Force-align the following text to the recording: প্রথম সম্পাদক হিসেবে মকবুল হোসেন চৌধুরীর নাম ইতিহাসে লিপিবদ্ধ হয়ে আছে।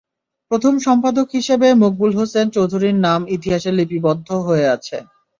প্রথম 0.51 0.73
সম্পাদক 0.85 1.27
হিসেবে 1.37 1.67
মকবুল 1.81 2.11
হোসেন 2.19 2.45
চৌধুরীর 2.55 2.95
নাম 3.05 3.19
ইতিহাসে 3.35 3.71
লিপিবদ্ধ 3.77 4.27
হয়ে 4.47 4.65
আছে। 4.75 4.97